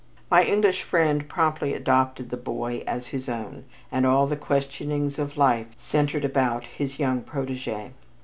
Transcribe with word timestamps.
My 0.31 0.43
English 0.43 0.81
friend 0.81 1.29
promptly 1.29 1.75
adopted 1.75 2.31
the 2.31 2.37
child 2.37 2.81
as 2.87 3.05
his 3.09 3.29
own 3.29 3.65
and 3.91 4.03
all 4.03 4.25
the 4.25 4.35
questionings 4.35 5.19
of 5.19 5.37
life 5.37 5.67
centered 5.77 6.25
about 6.25 6.63
his 6.63 6.97
young 6.97 7.21
protégé. 7.21 7.91